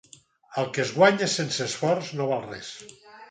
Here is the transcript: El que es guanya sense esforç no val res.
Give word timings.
El 0.61 0.69
que 0.77 0.81
es 0.83 0.93
guanya 0.95 1.27
sense 1.35 1.61
esforç 1.67 2.11
no 2.21 2.31
val 2.33 2.43
res. 2.49 2.73